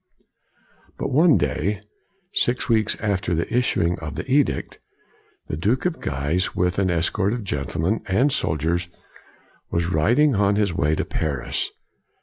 [0.97, 1.79] But one day,
[2.33, 4.79] six weeks after the issuing of the edict,
[5.47, 8.87] the Duke of Guise, with an escort of gentlemen and soldiers,
[9.69, 11.69] was rid ing on his way to Paris.